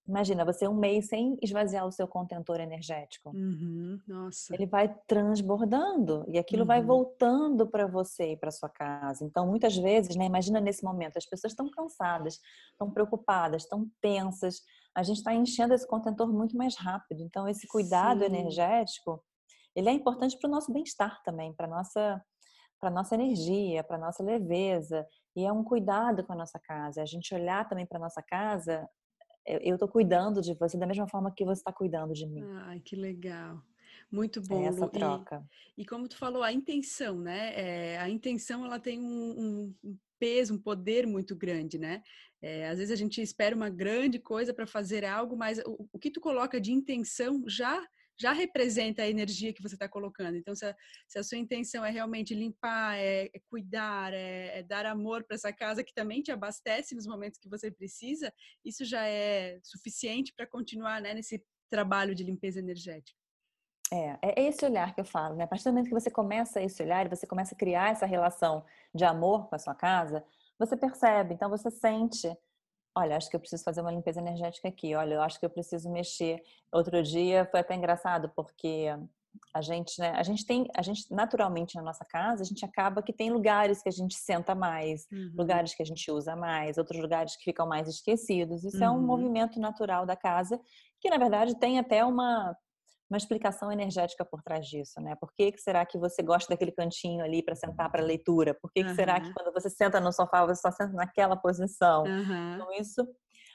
[0.08, 3.32] Imagina, você um mês sem esvaziar o seu contentor energético.
[3.32, 4.56] Uhum, nossa.
[4.56, 6.68] Ele vai transbordando e aquilo uhum.
[6.68, 9.26] vai voltando para você e para sua casa.
[9.26, 12.40] Então, muitas vezes, né, imagina nesse momento, as pessoas estão cansadas,
[12.72, 14.62] estão preocupadas, estão tensas.
[14.96, 17.22] A gente está enchendo esse contentor muito mais rápido.
[17.22, 18.28] Então, esse cuidado Sim.
[18.28, 19.22] energético,
[19.76, 22.24] ele é importante para o nosso bem-estar também, para nossa
[22.80, 25.04] para nossa energia, para nossa leveza,
[25.36, 27.02] e é um cuidado com a nossa casa.
[27.02, 28.88] A gente olhar também para nossa casa
[29.48, 32.44] eu estou cuidando de você da mesma forma que você está cuidando de mim.
[32.66, 33.62] Ai, que legal.
[34.12, 34.64] Muito bom.
[34.64, 35.44] É essa troca.
[35.78, 37.54] E, e, como tu falou, a intenção, né?
[37.56, 42.02] É, a intenção ela tem um, um, peso, um poder muito grande, né?
[42.42, 46.00] É, às vezes a gente espera uma grande coisa para fazer algo, mas o, o,
[46.00, 47.84] que tu coloca de intenção já
[48.20, 50.36] já representa a energia que você está colocando.
[50.36, 50.76] Então, se a,
[51.08, 55.36] se a, sua intenção é realmente limpar, é, é cuidar, é, é, dar amor para
[55.36, 58.34] essa casa que também te abastece nos momentos que você precisa,
[58.66, 63.18] isso já é suficiente para continuar né, nesse trabalho de limpeza energética.
[63.92, 65.46] É, é esse olhar que eu falo, né?
[65.46, 68.06] A partir do momento que você começa esse olhar e você começa a criar essa
[68.06, 70.26] relação de amor com a sua casa,
[70.60, 72.28] você percebe, então você sente
[72.98, 75.50] olha, acho que eu preciso fazer uma limpeza energética aqui, olha, eu acho que eu
[75.50, 76.42] preciso mexer.
[76.72, 78.88] Outro dia foi até engraçado porque
[79.54, 83.04] a gente, né, a gente tem, a gente naturalmente na nossa casa, a gente acaba
[83.04, 85.32] que tem lugares que a gente senta mais, uhum.
[85.36, 88.64] lugares que a gente usa mais, outros lugares que ficam mais esquecidos.
[88.64, 88.84] Isso uhum.
[88.84, 89.06] é um uhum.
[89.06, 90.60] movimento natural da casa,
[91.00, 92.56] que na verdade tem até uma
[93.10, 95.16] uma explicação energética por trás disso, né?
[95.16, 98.54] Por que, que será que você gosta daquele cantinho ali para sentar para leitura?
[98.54, 102.04] Por que, que será que quando você senta no sofá você só senta naquela posição?
[102.04, 102.56] Uhum.
[102.56, 103.08] Então isso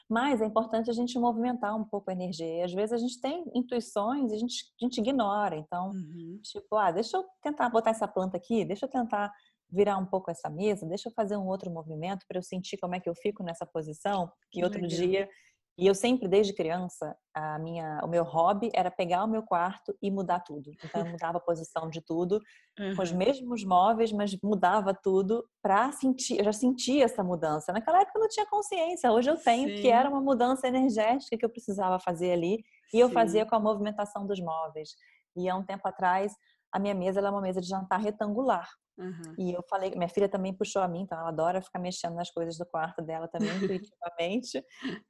[0.09, 2.57] mas é importante a gente movimentar um pouco a energia.
[2.57, 5.55] E às vezes a gente tem intuições e a gente, a gente ignora.
[5.55, 6.39] Então, uhum.
[6.43, 9.31] tipo, ah, deixa eu tentar botar essa planta aqui, deixa eu tentar
[9.71, 12.93] virar um pouco essa mesa, deixa eu fazer um outro movimento para eu sentir como
[12.95, 14.31] é que eu fico nessa posição.
[14.51, 14.97] Que e outro legal.
[14.97, 15.29] dia
[15.75, 19.95] e eu sempre, desde criança, a minha, o meu hobby era pegar o meu quarto
[19.99, 20.71] e mudar tudo.
[20.83, 22.39] Então eu mudava a posição de tudo,
[22.79, 22.95] uhum.
[22.95, 26.37] com os mesmos móveis, mas mudava tudo para sentir.
[26.37, 27.73] Eu já sentia essa mudança.
[27.73, 29.11] Naquela época eu não tinha consciência.
[29.11, 29.81] Hoje eu tenho Sim.
[29.81, 33.59] que era uma mudança energética que eu precisava fazer ali e eu fazia com a
[33.59, 34.91] movimentação dos móveis.
[35.35, 36.35] E há um tempo atrás
[36.73, 38.67] a minha mesa é uma mesa de jantar retangular.
[38.97, 39.35] Uhum.
[39.39, 42.29] E eu falei, minha filha também puxou a mim, então ela adora ficar mexendo nas
[42.29, 43.49] coisas do quarto dela também,
[43.81, 44.63] intuitivamente.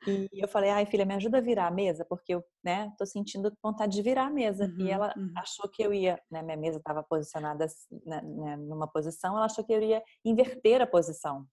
[0.08, 3.06] e eu falei, ai filha, me ajuda a virar a mesa, porque eu, né, tô
[3.06, 4.66] sentindo vontade de virar a mesa.
[4.66, 5.34] Uhum, e ela uhum.
[5.38, 7.66] achou que eu ia, né, minha mesa estava posicionada
[8.06, 11.46] né, né, numa posição, ela achou que eu ia inverter a posição.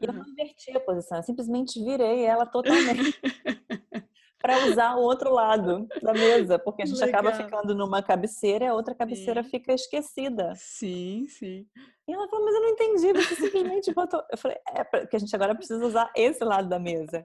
[0.00, 3.20] e eu não inverti a posição, eu simplesmente virei ela totalmente.
[4.42, 7.20] para usar o outro lado da mesa, porque a gente Legal.
[7.20, 9.50] acaba ficando numa cabeceira e a outra cabeceira sim.
[9.50, 10.52] fica esquecida.
[10.56, 11.66] Sim, sim.
[12.06, 14.22] E ela falou, mas eu não entendi, você simplesmente botou.
[14.30, 17.24] Eu falei, é, porque a gente agora precisa usar esse lado da mesa.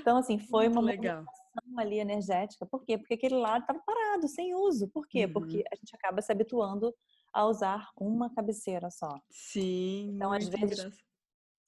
[0.00, 1.24] Então, assim, foi Muito uma legal.
[1.78, 2.66] ali energética.
[2.66, 2.98] Por quê?
[2.98, 4.88] Porque aquele lado estava parado, sem uso.
[4.88, 5.24] Por quê?
[5.24, 5.32] Uhum.
[5.32, 6.92] Porque a gente acaba se habituando
[7.32, 9.18] a usar uma cabeceira só.
[9.30, 10.10] Sim.
[10.14, 11.09] Então, às vezes, engraçado.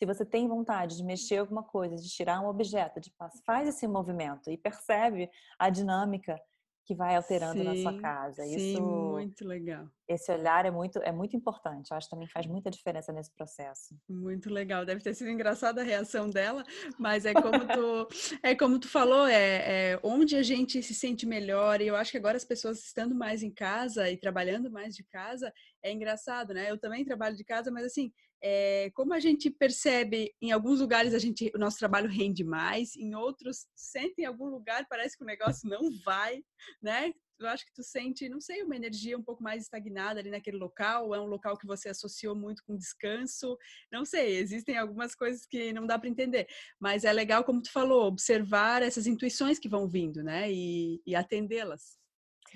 [0.03, 3.15] Se você tem vontade de mexer alguma coisa, de tirar um objeto, de
[3.47, 6.37] faz esse movimento e percebe a dinâmica
[6.85, 8.43] que vai alterando sim, na sua casa.
[8.43, 9.89] Sim, Isso, muito legal.
[10.09, 11.93] Esse olhar é muito, é muito importante.
[11.93, 13.97] Eu acho que também faz muita diferença nesse processo.
[14.09, 14.85] Muito legal.
[14.85, 16.65] Deve ter sido engraçada a reação dela,
[16.99, 18.09] mas é como tu,
[18.43, 21.81] é como tu falou, é, é onde a gente se sente melhor.
[21.81, 25.05] E eu acho que agora as pessoas estando mais em casa e trabalhando mais de
[25.05, 26.69] casa é engraçado, né?
[26.69, 28.13] Eu também trabalho de casa, mas assim
[28.43, 32.97] é, como a gente percebe, em alguns lugares a gente, o nosso trabalho rende mais,
[32.97, 36.43] em outros, sente em algum lugar, parece que o negócio não vai,
[36.83, 37.15] né?
[37.39, 40.57] Eu acho que tu sente, não sei, uma energia um pouco mais estagnada ali naquele
[40.57, 43.57] local, é um local que você associou muito com descanso,
[43.91, 46.47] não sei, existem algumas coisas que não dá para entender,
[46.81, 50.53] mas é legal, como tu falou, observar essas intuições que vão vindo, né?
[50.53, 52.02] E, e atendê-las.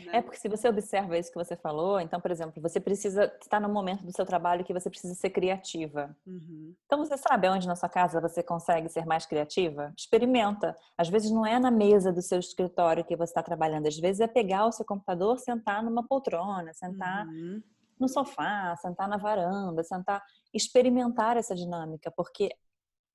[0.04, 0.18] Né?
[0.18, 3.60] É porque se você observa isso que você falou, então, por exemplo, você precisa estar
[3.60, 6.14] no momento do seu trabalho que você precisa ser criativa.
[6.26, 6.74] Uhum.
[6.84, 9.92] Então, você sabe onde na sua casa você consegue ser mais criativa?
[9.96, 10.76] Experimenta.
[10.96, 14.20] Às vezes não é na mesa do seu escritório que você está trabalhando, às vezes
[14.20, 17.62] é pegar o seu computador, sentar numa poltrona, sentar uhum.
[17.98, 22.50] no sofá, sentar na varanda, sentar, experimentar essa dinâmica, porque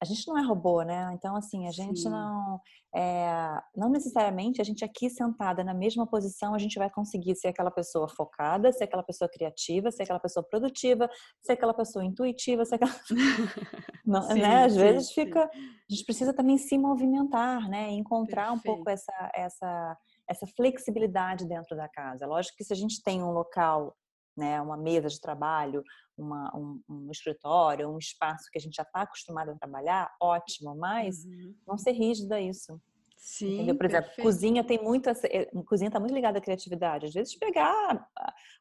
[0.01, 1.11] a gente não é robô, né?
[1.13, 2.09] Então, assim, a gente Sim.
[2.09, 2.59] não.
[2.93, 7.49] É, não necessariamente a gente aqui sentada na mesma posição, a gente vai conseguir ser
[7.49, 11.07] aquela pessoa focada, ser aquela pessoa criativa, ser aquela pessoa produtiva,
[11.39, 12.91] ser aquela pessoa intuitiva, ser aquela.
[14.03, 14.65] não, sim, né?
[14.65, 15.13] Às sim, vezes sim.
[15.13, 15.43] fica.
[15.43, 17.91] A gente precisa também se movimentar, né?
[17.91, 18.71] Encontrar Perfeito.
[18.71, 22.25] um pouco essa, essa, essa flexibilidade dentro da casa.
[22.25, 23.95] Lógico que se a gente tem um local
[24.35, 25.83] né, uma mesa de trabalho,
[26.17, 30.75] uma, um, um, escritório, um espaço que a gente já está acostumado a trabalhar, ótimo,
[30.75, 31.55] mas uhum.
[31.67, 32.79] não ser rígido a isso.
[33.17, 33.75] Sim, Entendeu?
[33.75, 34.25] Por exemplo, perfeito.
[34.25, 37.05] cozinha tem muito, eh, cozinha está muito ligada à criatividade.
[37.05, 38.07] Às vezes pegar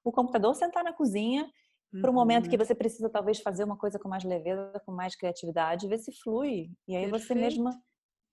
[0.04, 1.50] o computador, sentar na cozinha
[2.00, 2.64] para um momento que uhum.
[2.64, 6.70] você precisa talvez fazer uma coisa com mais leveza, com mais criatividade, ver se flui.
[6.86, 7.26] E aí perfeito.
[7.26, 7.82] você mesma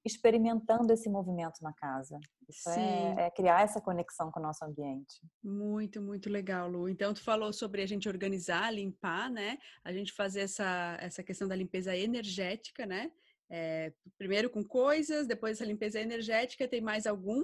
[0.08, 2.20] experimentando esse movimento na casa.
[2.50, 5.22] Isso é, é, criar essa conexão com o nosso ambiente.
[5.44, 6.90] Muito, muito legal, Lu.
[6.90, 9.58] Então, tu falou sobre a gente organizar, limpar, né?
[9.84, 13.12] A gente fazer essa, essa questão da limpeza energética, né?
[13.50, 16.68] É, primeiro com coisas, depois essa limpeza energética.
[16.68, 17.44] Tem mais algum?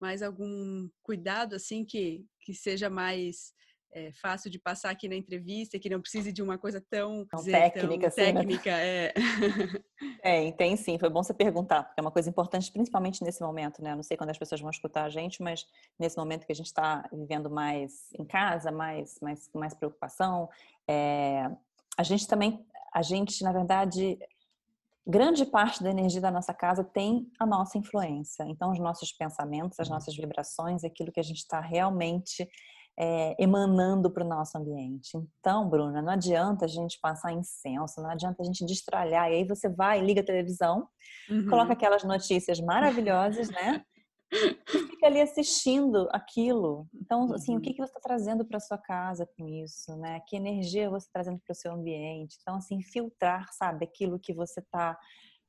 [0.00, 3.52] Mais algum cuidado, assim, que, que seja mais
[3.92, 7.52] é, fácil de passar aqui na entrevista, que não precise de uma coisa tão, dizer,
[7.52, 8.32] técnica, tão assim, né?
[8.32, 9.06] técnica, né?
[9.06, 9.14] é.
[10.22, 10.98] Tem, tem sim.
[10.98, 13.92] Foi bom você perguntar, porque é uma coisa importante, principalmente nesse momento, né?
[13.92, 15.64] Eu não sei quando as pessoas vão escutar a gente, mas
[15.98, 20.48] nesse momento que a gente está vivendo mais em casa, mais, mais, mais preocupação,
[20.88, 21.48] é,
[21.96, 24.18] a gente também, a gente, na verdade,
[25.06, 28.42] grande parte da energia da nossa casa tem a nossa influência.
[28.48, 29.94] Então, os nossos pensamentos, as uhum.
[29.94, 32.46] nossas vibrações, aquilo que a gente está realmente
[32.98, 35.18] é, emanando para o nosso ambiente.
[35.38, 39.30] Então, Bruna, não adianta a gente passar incenso, não adianta a gente destralhar.
[39.30, 40.88] E aí você vai, liga a televisão,
[41.28, 41.48] uhum.
[41.48, 43.84] coloca aquelas notícias maravilhosas, né?
[44.32, 46.88] E fica ali assistindo aquilo.
[46.94, 47.58] Então, assim, uhum.
[47.58, 50.20] o que, que você está trazendo para sua casa com isso, né?
[50.26, 52.36] Que energia você está trazendo para o seu ambiente?
[52.40, 54.98] Então, assim, filtrar, sabe, aquilo que você está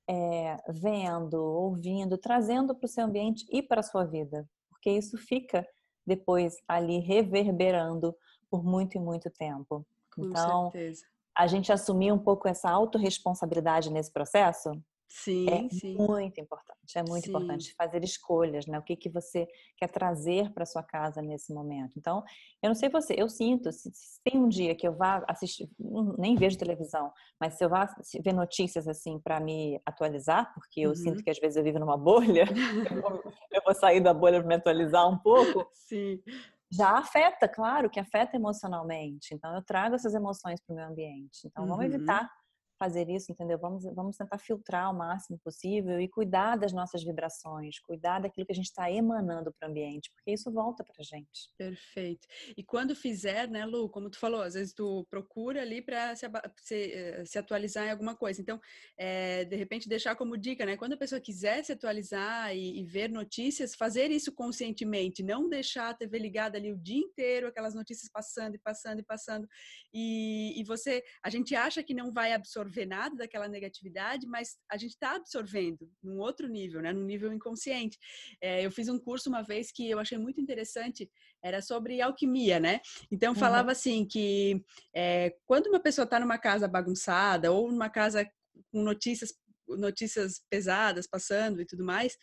[0.09, 4.47] é, vendo, ouvindo, trazendo para o seu ambiente e para a sua vida.
[4.69, 5.65] Porque isso fica
[6.07, 8.15] depois ali reverberando
[8.49, 9.85] por muito e muito tempo.
[10.15, 11.05] Com então, certeza.
[11.37, 14.71] a gente assumir um pouco essa autorresponsabilidade nesse processo
[15.07, 15.95] Sim, é sim.
[15.95, 16.97] muito importante.
[16.97, 17.29] É muito sim.
[17.29, 18.77] importante fazer escolhas, né?
[18.77, 21.93] O que que você quer trazer para sua casa nesse momento.
[21.97, 22.23] Então,
[22.61, 25.69] eu não sei você, eu sinto se, se, tem um dia que eu vá assistir,
[26.17, 27.87] nem vejo televisão, mas se eu vá
[28.21, 30.95] ver notícias assim para me atualizar, porque eu uhum.
[30.95, 32.43] sinto que às vezes eu vivo numa bolha,
[32.91, 35.69] eu, vou, eu vou sair da bolha para me atualizar um pouco.
[35.73, 36.21] Sim
[36.69, 39.33] já afeta, claro que afeta emocionalmente.
[39.33, 41.45] Então, eu trago essas emoções para o meu ambiente.
[41.45, 41.93] Então, vamos uhum.
[41.93, 42.29] evitar
[42.77, 43.57] fazer isso, entendeu?
[43.57, 48.51] Vamos, vamos tentar filtrar o máximo possível e cuidar das nossas vibrações, cuidar daquilo que
[48.51, 51.49] a gente está emanando para o ambiente, porque isso volta para a gente.
[51.57, 52.27] Perfeito.
[52.55, 56.25] E quando fizer, né, Lu, como tu falou, às vezes tu procura ali para se,
[56.57, 58.41] se, eh, se, atualizar em alguma coisa.
[58.41, 58.59] Então,
[58.97, 60.77] é, de repente, deixar como dica, né?
[60.77, 65.89] Quando a pessoa quiser se atualizar e, e ver notícias, fazer isso conscientemente, não deixar
[65.89, 69.47] a TV ligada ali o dia inteiro, aquelas notícias passando e passando e passando.
[69.93, 74.57] E, e você, a gente acha que não vai absorver absorver nada daquela negatividade, mas
[74.69, 76.93] a gente está absorvendo num outro nível, né?
[76.93, 77.97] Num nível inconsciente.
[78.41, 81.09] É, eu fiz um curso uma vez que eu achei muito interessante,
[81.41, 82.81] era sobre alquimia, né?
[83.11, 83.71] Então falava uhum.
[83.71, 88.29] assim que é, quando uma pessoa está numa casa bagunçada ou numa casa
[88.71, 89.33] com notícias
[89.69, 92.17] notícias pesadas passando e tudo mais.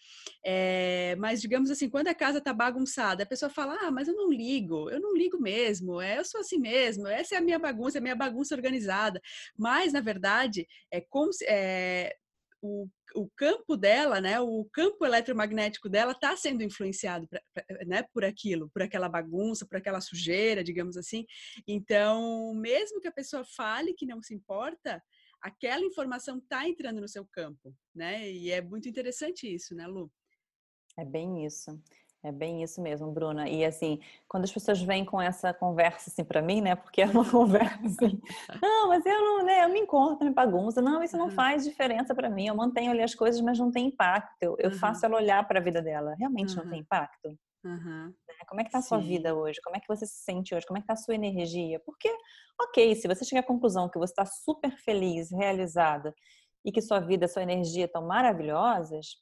[0.45, 4.15] É, mas, digamos assim, quando a casa tá bagunçada, a pessoa fala: Ah, mas eu
[4.15, 7.59] não ligo, eu não ligo mesmo, é, eu sou assim mesmo, essa é a minha
[7.59, 9.21] bagunça, é a minha bagunça organizada.
[9.57, 12.15] Mas, na verdade, é como se, é,
[12.65, 18.05] o, o campo dela, né, o campo eletromagnético dela está sendo influenciado pra, pra, né,
[18.13, 21.27] por aquilo, por aquela bagunça, por aquela sujeira, digamos assim.
[21.69, 25.03] Então, mesmo que a pessoa fale que não se importa,
[25.45, 28.31] aquela informação está entrando no seu campo, né?
[28.31, 30.11] E é muito interessante isso, né, Lu?
[30.97, 31.79] É bem isso.
[32.23, 33.47] É bem isso mesmo, Bruna.
[33.47, 36.75] E assim, quando as pessoas vêm com essa conversa assim para mim, né?
[36.75, 38.19] Porque é uma conversa assim,
[38.63, 39.65] não, mas eu não, né?
[39.65, 40.81] Eu me encontro, me bagunça.
[40.81, 42.47] Não, isso não faz diferença para mim.
[42.47, 44.35] Eu mantenho ali as coisas, mas não tem impacto.
[44.41, 46.15] Eu, eu faço ela olhar para a vida dela.
[46.19, 47.39] Realmente não tem impacto.
[47.65, 48.15] Uhum.
[48.47, 49.09] Como é que tá a sua Sim.
[49.09, 49.61] vida hoje?
[49.63, 50.67] Como é que você se sente hoje?
[50.67, 51.81] Como é que tá a sua energia?
[51.81, 52.15] Porque,
[52.61, 56.15] ok, se você chegar à conclusão que você está super feliz, realizada
[56.65, 59.17] e que sua vida, sua energia estão maravilhosas,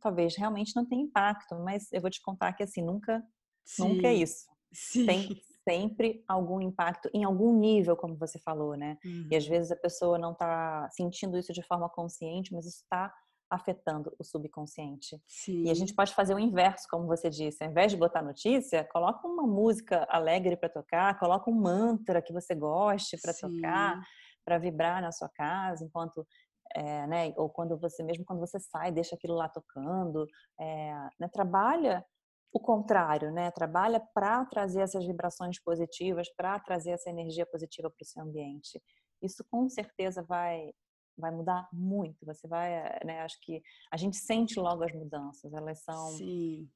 [0.00, 3.22] talvez realmente não tenha impacto, mas eu vou te contar que assim, nunca,
[3.64, 3.88] Sim.
[3.88, 4.46] nunca é isso.
[4.72, 5.06] Sim.
[5.06, 5.28] Tem
[5.68, 8.98] sempre algum impacto em algum nível, como você falou, né?
[9.04, 9.28] Uhum.
[9.30, 9.50] E às uhum.
[9.50, 13.12] vezes a pessoa não está sentindo isso de forma consciente, mas isso está
[13.54, 15.20] afetando o subconsciente.
[15.26, 15.64] Sim.
[15.64, 17.62] E a gente pode fazer o inverso, como você disse.
[17.62, 22.32] Ao invés de botar notícia, coloca uma música alegre para tocar, coloca um mantra que
[22.32, 24.00] você goste para tocar,
[24.44, 26.26] para vibrar na sua casa, enquanto
[26.74, 27.32] é, né?
[27.36, 30.26] Ou quando você, mesmo quando você sai, deixa aquilo lá tocando,
[30.60, 31.28] é, né?
[31.32, 32.04] Trabalha
[32.52, 33.50] o contrário, né?
[33.50, 38.80] Trabalha para trazer essas vibrações positivas, para trazer essa energia positiva para o seu ambiente.
[39.22, 40.72] Isso com certeza vai
[41.16, 42.24] vai mudar muito.
[42.26, 42.70] Você vai,
[43.04, 43.20] né?
[43.20, 45.52] Acho que a gente sente logo as mudanças.
[45.52, 46.68] Elas são Sim.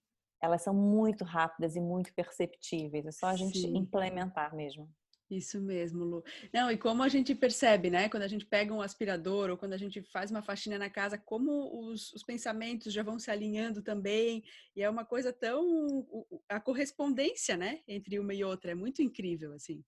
[0.42, 3.06] elas são muito rápidas e muito perceptíveis.
[3.06, 3.76] É só a gente Sim.
[3.76, 4.88] implementar mesmo.
[5.30, 6.24] Isso mesmo, Lu.
[6.52, 8.08] Não, e como a gente percebe, né?
[8.08, 11.18] Quando a gente pega um aspirador ou quando a gente faz uma faxina na casa,
[11.18, 14.42] como os, os pensamentos já vão se alinhando também.
[14.74, 16.06] E é uma coisa tão.
[16.48, 17.82] A correspondência, né?
[17.86, 19.84] Entre uma e outra é muito incrível, assim.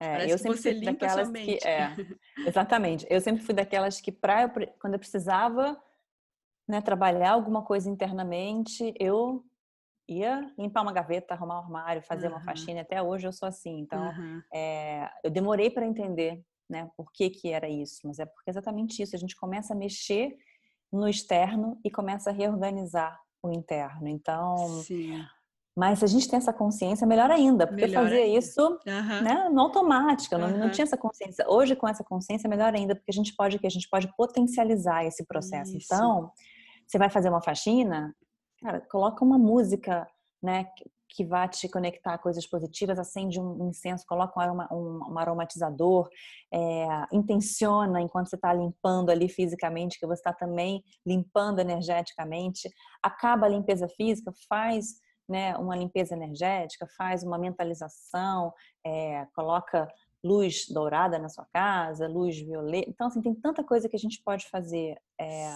[0.00, 1.58] É, Parece eu sempre fui daquelas que.
[1.66, 1.94] É,
[2.46, 3.06] exatamente.
[3.10, 4.48] Eu sempre fui daquelas que, pra,
[4.80, 5.76] quando eu precisava
[6.68, 9.44] né, trabalhar alguma coisa internamente, eu
[10.08, 12.34] ia limpar uma gaveta, arrumar um armário, fazer uhum.
[12.34, 12.80] uma faxina.
[12.80, 13.80] Até hoje eu sou assim.
[13.80, 14.42] Então, uhum.
[14.52, 18.00] é, eu demorei para entender, né, por que que era isso.
[18.04, 19.16] Mas é porque é exatamente isso.
[19.16, 20.36] A gente começa a mexer
[20.92, 24.08] no externo e começa a reorganizar o interno.
[24.08, 25.24] Então, Sim.
[25.78, 28.36] Mas se a gente tem essa consciência, melhor ainda, porque melhor fazia ainda.
[28.36, 29.22] isso uhum.
[29.22, 31.48] né, no automático, não, não, tinha essa consciência.
[31.48, 35.04] Hoje, com essa consciência, melhor ainda, porque a gente pode que a gente pode potencializar
[35.04, 35.76] esse processo.
[35.76, 35.86] Isso.
[35.86, 36.32] Então,
[36.84, 38.12] você vai fazer uma faxina,
[38.60, 40.04] cara, coloca uma música,
[40.42, 40.66] né,
[41.08, 45.16] que vai te conectar a coisas positivas, acende um incenso, coloca um, aroma, um, um
[45.16, 46.08] aromatizador,
[46.52, 52.68] é, intenciona enquanto você está limpando ali fisicamente, que você está também limpando energeticamente,
[53.00, 58.52] acaba a limpeza física, faz né, uma limpeza energética, faz uma mentalização,
[58.84, 59.86] é, coloca
[60.24, 62.88] luz dourada na sua casa, luz violeta.
[62.90, 65.50] Então, assim, tem tanta coisa que a gente pode fazer é,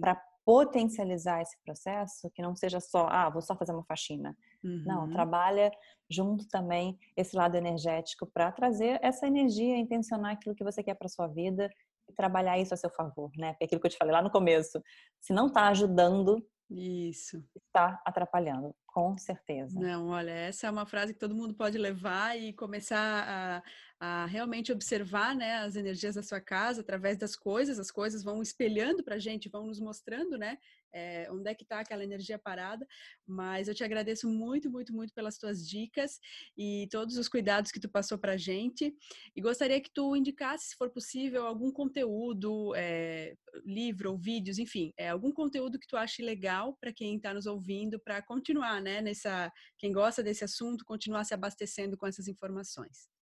[0.00, 4.34] para potencializar esse processo, que não seja só, ah, vou só fazer uma faxina.
[4.64, 4.82] Uhum.
[4.86, 5.70] Não, trabalha
[6.08, 11.06] junto também esse lado energético para trazer essa energia, intencionar aquilo que você quer para
[11.06, 11.68] sua vida
[12.08, 13.52] e trabalhar isso a seu favor, né?
[13.52, 14.82] Porque aquilo que eu te falei lá no começo,
[15.20, 19.78] se não está ajudando, isso está atrapalhando, com certeza.
[19.78, 23.62] Não, olha, essa é uma frase que todo mundo pode levar e começar
[24.00, 28.22] a, a realmente observar né, as energias da sua casa através das coisas, as coisas
[28.22, 30.58] vão espelhando para a gente, vão nos mostrando né,
[30.92, 32.86] é, onde é que está aquela energia parada,
[33.26, 36.18] mas eu te agradeço muito, muito, muito pelas tuas dicas
[36.56, 38.94] e todos os cuidados que tu passou para a gente
[39.34, 44.92] e gostaria que tu indicasse, se for possível, algum conteúdo, é, livro ou vídeos, enfim,
[44.96, 49.00] é, algum conteúdo que tu ache legal para quem está nos ouvindo, para continuar, né,
[49.00, 53.17] nessa, quem gosta desse assunto, continuar se abastecendo com essas informações.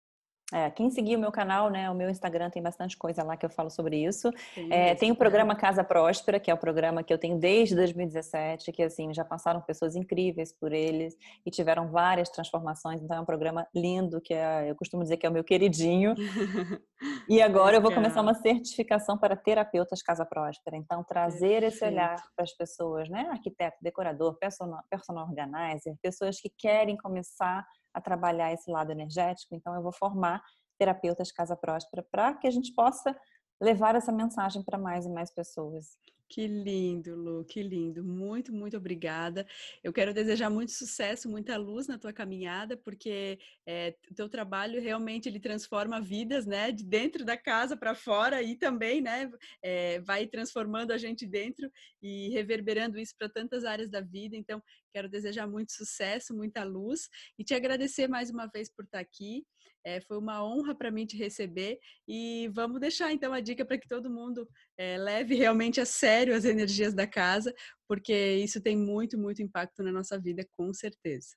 [0.52, 3.44] É, quem seguir o meu canal, né, o meu Instagram tem bastante coisa lá que
[3.44, 4.30] eu falo sobre isso.
[4.70, 8.70] É, tem o programa Casa Próspera, que é o programa que eu tenho desde 2017,
[8.70, 13.02] que assim já passaram pessoas incríveis por eles e tiveram várias transformações.
[13.02, 16.14] Então é um programa lindo que é, eu costumo dizer que é o meu queridinho.
[17.28, 20.76] e agora eu vou começar uma certificação para terapeutas Casa Próspera.
[20.76, 21.74] Então trazer Perfeito.
[21.74, 27.66] esse olhar para as pessoas, né, arquiteto, decorador, personal, personal organizer, pessoas que querem começar
[27.96, 29.54] a trabalhar esse lado energético.
[29.54, 30.42] Então, eu vou formar
[30.78, 33.16] terapeutas Casa Próspera para que a gente possa
[33.58, 35.96] levar essa mensagem para mais e mais pessoas.
[36.28, 38.02] Que lindo, Lu, que lindo.
[38.02, 39.46] Muito, muito obrigada.
[39.82, 45.28] Eu quero desejar muito sucesso, muita luz na tua caminhada, porque é, teu trabalho realmente
[45.28, 49.30] ele transforma vidas, né, de dentro da casa para fora e também, né,
[49.62, 51.70] é, vai transformando a gente dentro
[52.02, 54.36] e reverberando isso para tantas áreas da vida.
[54.36, 54.60] Então,
[54.92, 57.08] quero desejar muito sucesso, muita luz
[57.38, 59.46] e te agradecer mais uma vez por estar aqui.
[59.86, 61.78] É, foi uma honra para mim te receber
[62.08, 66.34] e vamos deixar então a dica para que todo mundo é, leve realmente a sério
[66.34, 67.54] as energias da casa,
[67.88, 71.28] porque isso tem muito, muito impacto na nossa vida, com certeza.